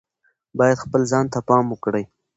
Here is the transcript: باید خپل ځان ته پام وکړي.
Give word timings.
باید 0.57 0.83
خپل 0.83 1.01
ځان 1.11 1.25
ته 1.33 1.39
پام 1.47 1.65
وکړي. 1.69 2.03